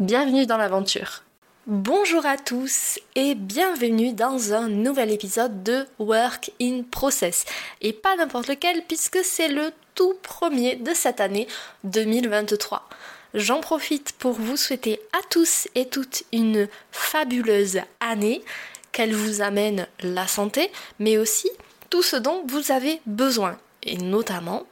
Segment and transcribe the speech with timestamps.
[0.00, 1.22] Bienvenue dans l'aventure.
[1.68, 7.44] Bonjour à tous et bienvenue dans un nouvel épisode de Work in Process.
[7.80, 11.46] Et pas n'importe lequel puisque c'est le tout premier de cette année
[11.84, 12.88] 2023.
[13.34, 18.42] J'en profite pour vous souhaiter à tous et toutes une fabuleuse année,
[18.90, 21.50] qu'elle vous amène la santé, mais aussi
[21.88, 23.56] tout ce dont vous avez besoin.
[23.84, 24.64] Et notamment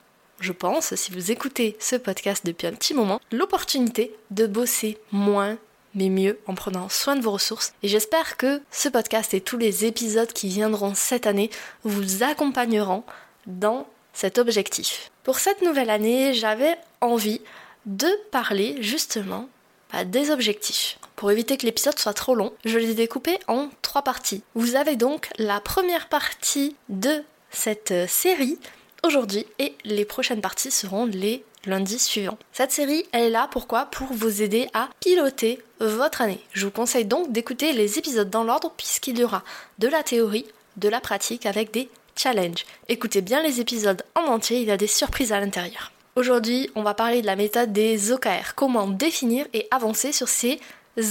[0.42, 5.56] je pense, si vous écoutez ce podcast depuis un petit moment, l'opportunité de bosser moins
[5.94, 7.74] mais mieux en prenant soin de vos ressources.
[7.82, 11.50] Et j'espère que ce podcast et tous les épisodes qui viendront cette année
[11.84, 13.04] vous accompagneront
[13.46, 15.10] dans cet objectif.
[15.22, 17.40] Pour cette nouvelle année, j'avais envie
[17.86, 19.48] de parler justement
[19.92, 20.98] bah, des objectifs.
[21.14, 24.42] Pour éviter que l'épisode soit trop long, je les ai découpés en trois parties.
[24.54, 28.58] Vous avez donc la première partie de cette série
[29.02, 32.38] aujourd'hui et les prochaines parties seront les lundis suivants.
[32.52, 33.86] Cette série, elle est là pourquoi?
[33.86, 36.40] Pour vous aider à piloter votre année.
[36.52, 39.42] Je vous conseille donc d'écouter les épisodes dans l'ordre puisqu'il y aura
[39.78, 42.64] de la théorie, de la pratique avec des challenges.
[42.88, 45.92] Écoutez bien les épisodes en entier, il y a des surprises à l'intérieur.
[46.14, 50.60] Aujourd'hui, on va parler de la méthode des OKR, comment définir et avancer sur ces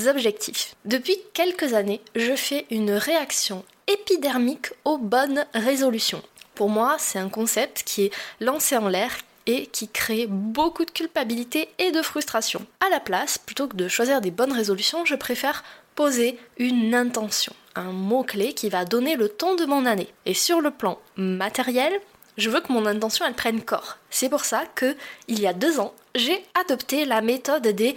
[0.08, 0.75] objectifs.
[0.86, 6.22] Depuis quelques années, je fais une réaction épidermique aux bonnes résolutions.
[6.62, 9.09] Pour moi, c'est un concept qui est lancé en l'air
[9.48, 12.64] et qui crée beaucoup de culpabilité et de frustration.
[12.86, 15.64] À la place, plutôt que de choisir des bonnes résolutions, je préfère
[15.95, 20.14] poser une intention, un mot-clé qui va donner le ton de mon année.
[20.28, 22.00] Et sur le plan matériel,
[22.38, 23.97] je veux que mon intention elle prenne corps.
[24.12, 24.96] C'est pour ça que
[25.28, 27.96] il y a deux ans, j'ai adopté la méthode des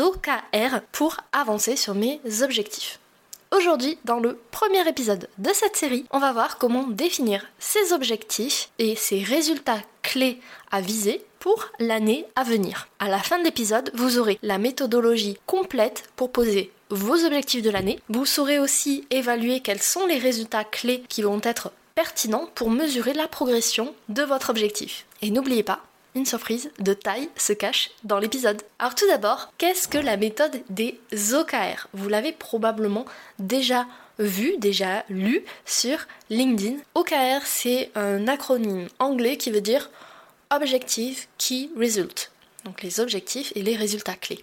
[0.00, 2.98] OKR pour avancer sur mes objectifs.
[3.54, 8.70] Aujourd'hui, dans le premier épisode de cette série, on va voir comment définir ses objectifs
[8.78, 10.40] et ses résultats clés
[10.72, 12.88] à viser pour l'année à venir.
[12.98, 17.70] À la fin de l'épisode, vous aurez la méthodologie complète pour poser vos objectifs de
[17.70, 18.00] l'année.
[18.08, 23.14] Vous saurez aussi évaluer quels sont les résultats clés qui vont être pertinents pour mesurer
[23.14, 25.06] la progression de votre objectif.
[25.22, 25.80] Et n'oubliez pas,
[26.16, 28.62] une surprise de taille se cache dans l'épisode.
[28.78, 30.98] Alors tout d'abord, qu'est-ce que la méthode des
[31.34, 33.04] OKR Vous l'avez probablement
[33.38, 33.86] déjà
[34.18, 35.98] vu, déjà lu sur
[36.30, 36.78] LinkedIn.
[36.94, 39.90] OKR, c'est un acronyme anglais qui veut dire
[40.50, 42.32] Objective Key Result.
[42.64, 44.40] Donc les objectifs et les résultats clés.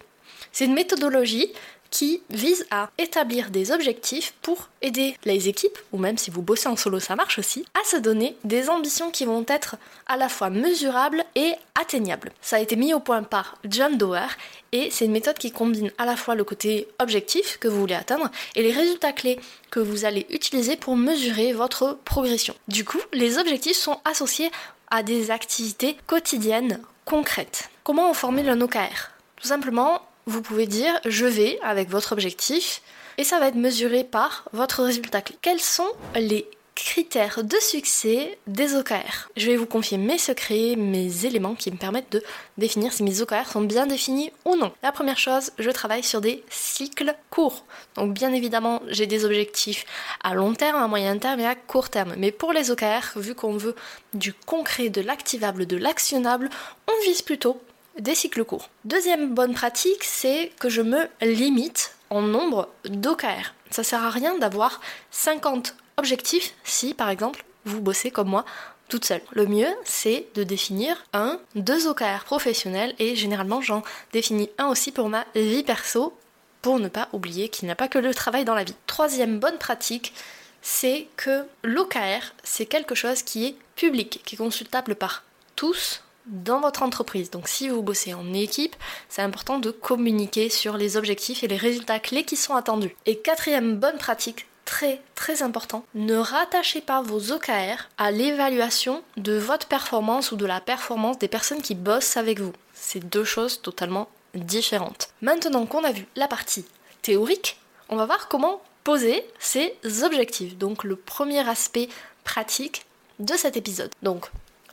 [0.52, 1.52] C'est une méthodologie
[1.94, 6.68] qui vise à établir des objectifs pour aider les équipes, ou même si vous bossez
[6.68, 10.28] en solo, ça marche aussi, à se donner des ambitions qui vont être à la
[10.28, 12.32] fois mesurables et atteignables.
[12.42, 14.36] Ça a été mis au point par John Doerr
[14.72, 17.94] et c'est une méthode qui combine à la fois le côté objectif que vous voulez
[17.94, 19.38] atteindre et les résultats clés
[19.70, 22.56] que vous allez utiliser pour mesurer votre progression.
[22.66, 24.50] Du coup, les objectifs sont associés
[24.90, 27.70] à des activités quotidiennes concrètes.
[27.84, 32.82] Comment on formule un OKR Tout simplement, vous pouvez dire je vais avec votre objectif
[33.18, 35.36] et ça va être mesuré par votre résultat clé.
[35.40, 39.28] Quels sont les critères de succès des OKR?
[39.36, 42.22] Je vais vous confier mes secrets, mes éléments qui me permettent de
[42.58, 44.72] définir si mes OKR sont bien définis ou non.
[44.82, 47.64] La première chose, je travaille sur des cycles courts.
[47.94, 49.84] Donc bien évidemment, j'ai des objectifs
[50.24, 52.14] à long terme, à moyen terme et à court terme.
[52.18, 53.76] Mais pour les OKR, vu qu'on veut
[54.12, 56.50] du concret, de l'activable, de l'actionnable,
[56.88, 57.60] on vise plutôt
[57.98, 58.68] des cycles courts.
[58.84, 63.54] Deuxième bonne pratique, c'est que je me limite en nombre d'OKR.
[63.70, 68.44] Ça sert à rien d'avoir 50 objectifs si par exemple vous bossez comme moi
[68.88, 69.22] toute seule.
[69.32, 74.92] Le mieux, c'est de définir un, deux OKR professionnels et généralement j'en définis un aussi
[74.92, 76.16] pour ma vie perso
[76.62, 78.76] pour ne pas oublier qu'il n'y a pas que le travail dans la vie.
[78.86, 80.14] Troisième bonne pratique,
[80.62, 85.24] c'est que l'OKR, c'est quelque chose qui est public, qui est consultable par
[85.56, 87.30] tous dans votre entreprise.
[87.30, 88.76] Donc si vous bossez en équipe,
[89.08, 92.96] c'est important de communiquer sur les objectifs et les résultats clés qui sont attendus.
[93.06, 99.36] Et quatrième bonne pratique, très très important, ne rattachez pas vos OKR à l'évaluation de
[99.36, 102.52] votre performance ou de la performance des personnes qui bossent avec vous.
[102.72, 105.08] C'est deux choses totalement différentes.
[105.22, 106.64] Maintenant qu'on a vu la partie
[107.02, 110.56] théorique, on va voir comment poser ces objectifs.
[110.56, 111.88] Donc le premier aspect
[112.24, 112.84] pratique
[113.18, 113.90] de cet épisode.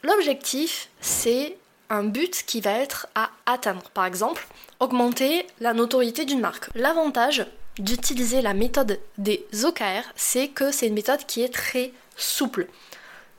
[0.03, 1.57] L'objectif, c'est
[1.89, 3.89] un but qui va être à atteindre.
[3.93, 4.47] Par exemple,
[4.79, 6.69] augmenter la notoriété d'une marque.
[6.73, 7.45] L'avantage
[7.77, 12.67] d'utiliser la méthode des OKR, c'est que c'est une méthode qui est très souple.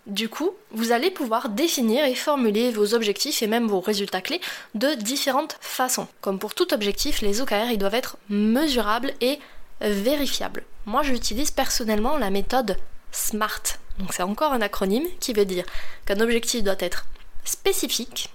[0.06, 4.40] Du coup, vous allez pouvoir définir et formuler vos objectifs et même vos résultats clés
[4.74, 6.08] de différentes façons.
[6.20, 9.38] Comme pour tout objectif, les OKR ils doivent être mesurables et
[9.80, 10.64] vérifiables.
[10.86, 12.76] Moi, j'utilise personnellement la méthode
[13.12, 13.78] SMART.
[13.98, 15.64] Donc c'est encore un acronyme qui veut dire
[16.06, 17.06] qu'un objectif doit être
[17.44, 18.32] spécifique,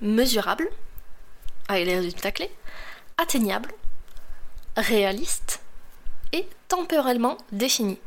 [0.00, 0.68] mesurable,
[1.68, 2.50] avec les résultats clés,
[3.18, 3.72] atteignable,
[4.76, 5.60] réaliste
[6.32, 7.98] et temporellement défini.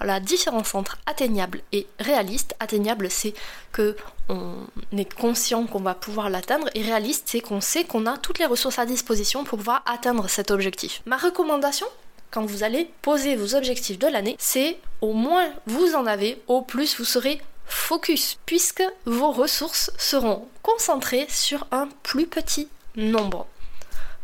[0.00, 3.34] Alors, la différence entre atteignable et réaliste, atteignable c'est
[3.72, 3.96] que
[4.28, 4.66] on
[4.96, 8.46] est conscient qu'on va pouvoir l'atteindre et réaliste c'est qu'on sait qu'on a toutes les
[8.46, 11.02] ressources à disposition pour pouvoir atteindre cet objectif.
[11.04, 11.86] Ma recommandation
[12.30, 16.62] quand vous allez poser vos objectifs de l'année, c'est au moins vous en avez, au
[16.62, 23.46] plus vous serez focus, puisque vos ressources seront concentrées sur un plus petit nombre.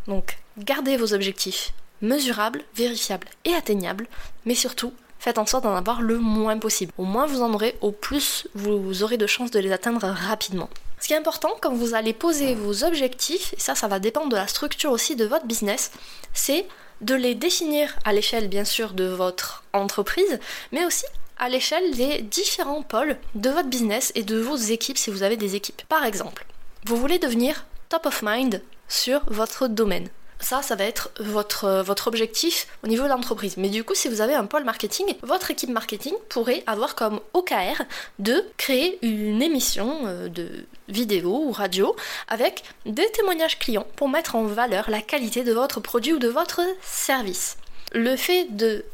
[0.06, 1.72] Donc, gardez vos objectifs
[2.02, 4.06] mesurables, vérifiables et atteignables,
[4.44, 6.92] mais surtout, faites en sorte d'en avoir le moins possible.
[6.98, 10.68] Au moins vous en aurez, au plus vous aurez de chances de les atteindre rapidement.
[11.00, 14.30] Ce qui est important quand vous allez poser vos objectifs, et ça ça va dépendre
[14.30, 15.90] de la structure aussi de votre business,
[16.32, 16.66] c'est
[17.00, 20.38] de les définir à l'échelle bien sûr de votre entreprise,
[20.72, 21.04] mais aussi
[21.38, 25.36] à l'échelle des différents pôles de votre business et de vos équipes si vous avez
[25.36, 25.82] des équipes.
[25.88, 26.46] Par exemple,
[26.86, 30.08] vous voulez devenir top of mind sur votre domaine.
[30.38, 33.56] Ça, ça va être votre, votre objectif au niveau de l'entreprise.
[33.56, 37.20] Mais du coup, si vous avez un pôle marketing, votre équipe marketing pourrait avoir comme
[37.32, 37.82] OKR
[38.18, 41.96] de créer une émission euh, de vidéo ou radio
[42.28, 46.28] avec des témoignages clients pour mettre en valeur la qualité de votre produit ou de
[46.28, 47.56] votre service.
[47.92, 48.84] Le fait de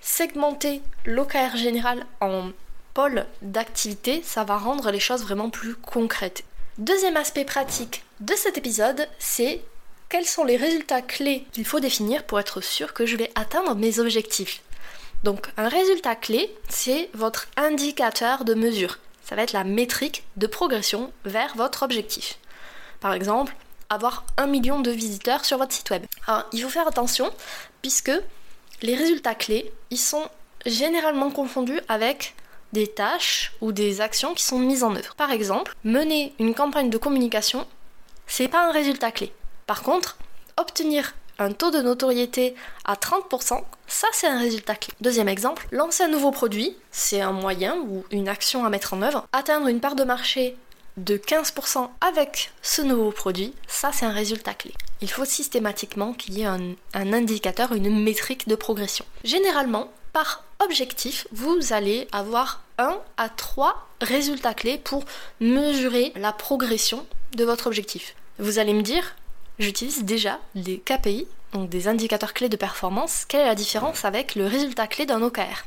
[0.00, 2.50] segmenter l'OKR général en
[2.94, 6.44] pôle d'activité, ça va rendre les choses vraiment plus concrètes.
[6.78, 9.60] Deuxième aspect pratique de cet épisode, c'est
[10.08, 13.74] quels sont les résultats clés qu'il faut définir pour être sûr que je vais atteindre
[13.74, 14.62] mes objectifs.
[15.24, 18.98] Donc un résultat clé, c'est votre indicateur de mesure.
[19.24, 22.38] Ça va être la métrique de progression vers votre objectif.
[23.00, 23.54] Par exemple,
[23.90, 26.04] avoir un million de visiteurs sur votre site web.
[26.26, 27.30] Alors, il faut faire attention
[27.82, 28.12] puisque
[28.82, 30.28] les résultats clés, ils sont
[30.66, 32.34] généralement confondus avec
[32.72, 35.14] des tâches ou des actions qui sont mises en œuvre.
[35.14, 37.66] Par exemple, mener une campagne de communication,
[38.26, 39.32] c'est pas un résultat clé.
[39.68, 40.16] Par contre,
[40.56, 42.54] obtenir un taux de notoriété
[42.86, 44.94] à 30%, ça c'est un résultat clé.
[45.02, 49.02] Deuxième exemple, lancer un nouveau produit, c'est un moyen ou une action à mettre en
[49.02, 49.26] œuvre.
[49.34, 50.56] Atteindre une part de marché
[50.96, 54.72] de 15% avec ce nouveau produit, ça c'est un résultat clé.
[55.02, 59.04] Il faut systématiquement qu'il y ait un, indicateur, une métrique de progression.
[59.22, 65.04] Généralement, par objectif, vous allez avoir un à trois résultats clés pour
[65.40, 67.06] mesurer la progression
[67.36, 68.14] de votre objectif.
[68.38, 69.14] Vous allez me dire,
[69.58, 73.24] j'utilise déjà les KPI, donc des indicateurs clés de performance.
[73.26, 75.64] Quelle est la différence avec le résultat clé d'un OKR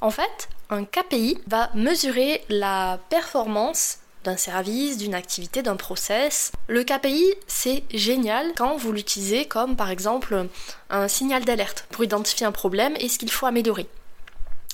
[0.00, 6.52] En fait, un KPI va mesurer la performance d'un service, d'une activité, d'un process.
[6.68, 10.46] Le KPI, c'est génial quand vous l'utilisez comme par exemple
[10.90, 13.88] un signal d'alerte pour identifier un problème et ce qu'il faut améliorer.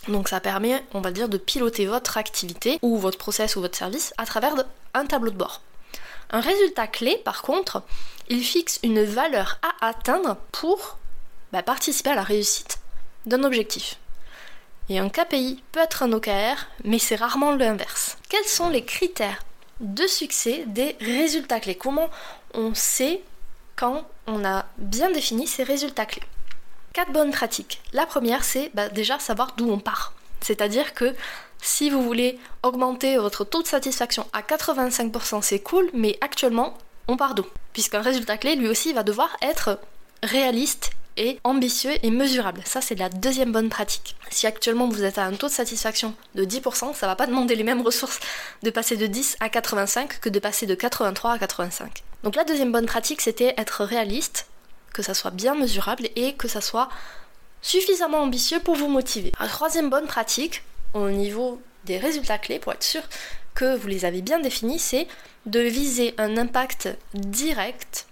[0.07, 3.77] Donc ça permet, on va dire, de piloter votre activité ou votre process ou votre
[3.77, 4.55] service à travers
[4.95, 5.61] un tableau de bord.
[6.31, 7.83] Un résultat clé, par contre,
[8.29, 10.99] il fixe une valeur à atteindre pour
[11.53, 12.79] bah, participer à la réussite
[13.27, 13.99] d'un objectif.
[14.91, 18.17] Et un KPI peut être un OKR, mais c'est rarement l'inverse.
[18.29, 19.43] Quels sont les critères
[19.81, 21.75] de succès des résultats clés?
[21.75, 22.09] Comment
[22.55, 23.23] on sait
[23.77, 26.23] quand on a bien défini ces résultats clés?
[26.93, 27.81] Quatre bonnes pratiques.
[27.93, 30.15] La première, c'est bah, déjà savoir d'où on part.
[30.41, 31.15] C'est-à-dire que
[31.61, 36.77] si vous voulez augmenter votre taux de satisfaction à 85%, c'est cool, mais actuellement,
[37.09, 37.45] on part d'où?
[37.73, 39.79] Puisqu'un résultat clé, lui aussi, va devoir être
[40.23, 42.63] réaliste et ambitieux et mesurable.
[42.65, 44.17] Ça, c'est la deuxième bonne pratique.
[44.31, 47.57] Si actuellement vous êtes à un taux de satisfaction de 10%, ça va pas demander
[47.57, 48.21] les mêmes ressources
[48.63, 52.05] de passer de 10 à 85 que de passer de 83 à 85.
[52.23, 54.47] Donc la deuxième bonne pratique, c'était être réaliste,
[54.95, 56.89] que ça soit bien mesurable et que ça soit
[57.63, 59.33] suffisamment ambitieux pour vous motiver.
[59.41, 60.63] La troisième bonne pratique,
[60.95, 63.03] au niveau des résultats clés, pour être sûr
[63.55, 65.09] que vous les avez bien définis, c'est
[65.47, 68.07] de viser un impact direct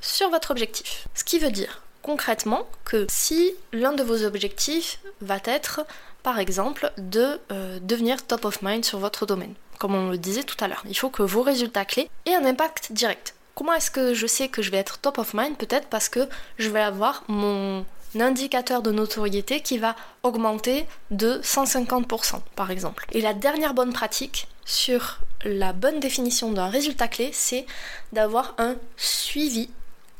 [0.00, 1.06] sur votre objectif.
[1.14, 5.82] Ce qui veut dire concrètement que si l'un de vos objectifs va être
[6.22, 10.42] par exemple de euh, devenir top of mind sur votre domaine, comme on le disait
[10.42, 13.34] tout à l'heure, il faut que vos résultats clés aient un impact direct.
[13.54, 15.56] Comment est-ce que je sais que je vais être top of mind?
[15.56, 16.28] Peut-être parce que
[16.58, 17.84] je vais avoir mon
[18.18, 23.06] indicateur de notoriété qui va augmenter de 150% par exemple.
[23.12, 27.66] Et la dernière bonne pratique sur la bonne définition d'un résultat clé, c'est
[28.12, 29.70] d'avoir un suivi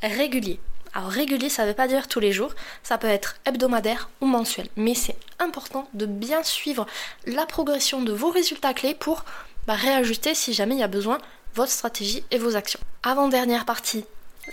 [0.02, 0.60] régulier.
[0.92, 4.26] Alors régulier, ça ne veut pas dire tous les jours, ça peut être hebdomadaire ou
[4.26, 4.68] mensuel.
[4.76, 6.86] Mais c'est important de bien suivre
[7.26, 9.24] la progression de vos résultats clés pour
[9.66, 11.18] bah, réajuster si jamais il y a besoin
[11.54, 12.80] votre stratégie et vos actions.
[13.02, 14.04] Avant-dernière partie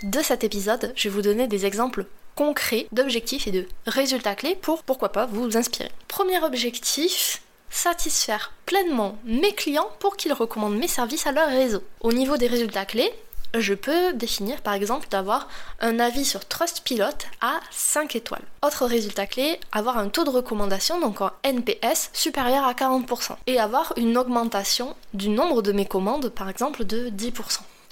[0.02, 2.06] de cet épisode, je vais vous donner des exemples
[2.38, 5.90] concrets d'objectifs et de résultats clés pour, pourquoi pas, vous inspirer.
[6.06, 11.82] Premier objectif, satisfaire pleinement mes clients pour qu'ils recommandent mes services à leur réseau.
[12.00, 13.12] Au niveau des résultats clés,
[13.54, 15.48] je peux définir par exemple d'avoir
[15.80, 18.44] un avis sur Trustpilot à 5 étoiles.
[18.64, 23.32] Autre résultat clé, avoir un taux de recommandation, donc en NPS, supérieur à 40%.
[23.48, 27.32] Et avoir une augmentation du nombre de mes commandes, par exemple, de 10%.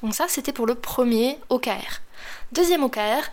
[0.04, 2.00] Donc ça, c'était pour le premier OKR.
[2.52, 3.28] Deuxième OKR,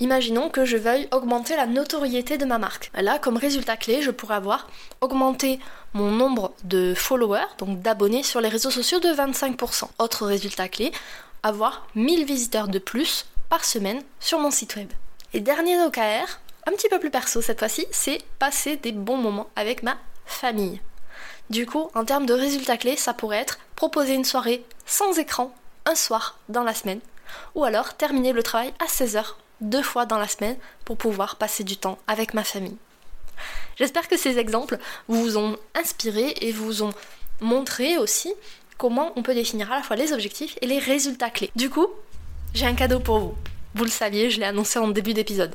[0.00, 2.92] Imaginons que je veuille augmenter la notoriété de ma marque.
[2.94, 4.68] Là, comme résultat clé, je pourrais avoir
[5.00, 5.58] augmenté
[5.92, 9.88] mon nombre de followers, donc d'abonnés sur les réseaux sociaux de 25%.
[9.98, 10.92] Autre résultat clé,
[11.42, 14.88] avoir 1000 visiteurs de plus par semaine sur mon site web.
[15.34, 16.38] Et dernier OKR,
[16.68, 20.80] un petit peu plus perso cette fois-ci, c'est passer des bons moments avec ma famille.
[21.50, 25.52] Du coup, en termes de résultats clés, ça pourrait être proposer une soirée sans écran
[25.86, 27.00] un soir dans la semaine,
[27.56, 29.24] ou alors terminer le travail à 16h
[29.60, 32.76] deux fois dans la semaine pour pouvoir passer du temps avec ma famille.
[33.76, 36.92] J'espère que ces exemples vous ont inspiré et vous ont
[37.40, 38.32] montré aussi
[38.76, 41.50] comment on peut définir à la fois les objectifs et les résultats clés.
[41.56, 41.86] Du coup,
[42.54, 43.34] j'ai un cadeau pour vous.
[43.74, 45.54] Vous le saviez, je l'ai annoncé en début d'épisode.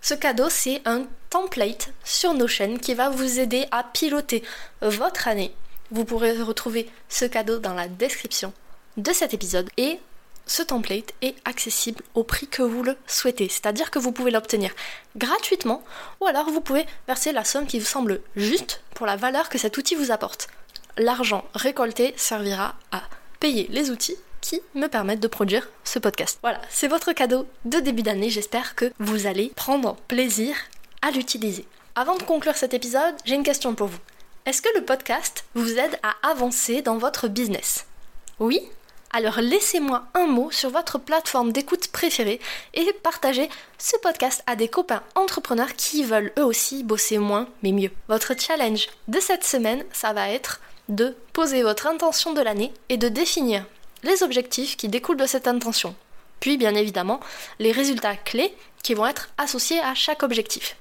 [0.00, 4.42] Ce cadeau, c'est un template sur Notion qui va vous aider à piloter
[4.80, 5.54] votre année.
[5.90, 8.52] Vous pourrez retrouver ce cadeau dans la description
[8.96, 9.98] de cet épisode et
[10.46, 14.72] ce template est accessible au prix que vous le souhaitez, c'est-à-dire que vous pouvez l'obtenir
[15.16, 15.82] gratuitement
[16.20, 19.58] ou alors vous pouvez verser la somme qui vous semble juste pour la valeur que
[19.58, 20.48] cet outil vous apporte.
[20.96, 23.02] L'argent récolté servira à
[23.38, 26.38] payer les outils qui me permettent de produire ce podcast.
[26.42, 30.56] Voilà, c'est votre cadeau de début d'année, j'espère que vous allez prendre plaisir
[31.02, 31.66] à l'utiliser.
[31.94, 33.98] Avant de conclure cet épisode, j'ai une question pour vous.
[34.46, 37.86] Est-ce que le podcast vous aide à avancer dans votre business?
[38.38, 38.62] Oui
[39.12, 42.40] alors laissez-moi un mot sur votre plateforme d'écoute préférée
[42.74, 43.48] et partagez
[43.78, 47.90] ce podcast à des copains entrepreneurs qui veulent eux aussi bosser moins mais mieux.
[48.08, 52.96] Votre challenge de cette semaine, ça va être de poser votre intention de l'année et
[52.96, 53.64] de définir
[54.02, 55.94] les objectifs qui découlent de cette intention.
[56.38, 57.20] Puis bien évidemment,
[57.58, 60.76] les résultats clés qui vont être associés à chaque objectif.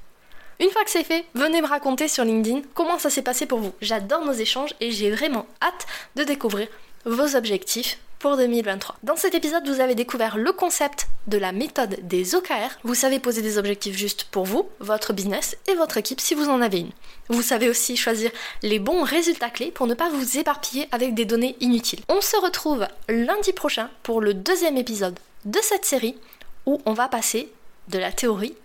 [0.60, 3.60] Une fois que c'est fait, venez me raconter sur LinkedIn comment ça s'est passé pour
[3.60, 3.74] vous.
[3.82, 6.68] J'adore nos échanges et j'ai vraiment hâte de découvrir
[7.06, 8.98] vos objectifs pour 2023.
[9.04, 12.78] Dans cet épisode, vous avez découvert le concept de la méthode des OKR.
[12.84, 16.50] Vous savez poser des objectifs justes pour vous, votre business et votre équipe si vous
[16.50, 16.92] en avez une.
[17.30, 18.30] Vous savez aussi choisir
[18.62, 22.02] les bons résultats clés pour ne pas vous éparpiller avec des données inutiles.
[22.10, 26.18] On se retrouve lundi prochain pour le deuxième épisode de cette série
[26.66, 27.50] où on va passer
[27.88, 28.56] de la théorie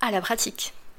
[0.00, 0.72] à la pratique.